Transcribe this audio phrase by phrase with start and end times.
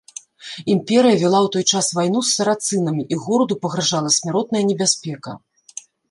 [0.75, 5.31] Імперыя вяла ў той час вайну з сарацынамі, і гораду пагражала смяротная небяспека.